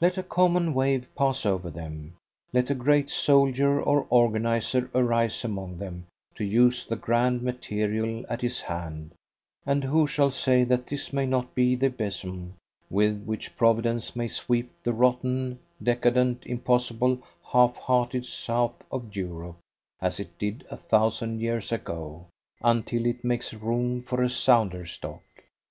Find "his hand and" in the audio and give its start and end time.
8.40-9.84